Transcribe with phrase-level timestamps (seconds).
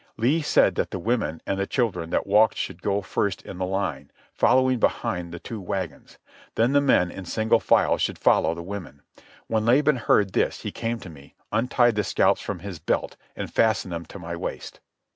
[0.17, 3.67] Lee said that the women and the children that walked should go first in the
[3.67, 6.17] line, following behind the two wagons.
[6.55, 9.03] Then the men, in single file, should follow the women.
[9.45, 13.53] When Laban heard this he came to me, untied the scalps from his belt, and
[13.53, 14.79] fastened them to my waist.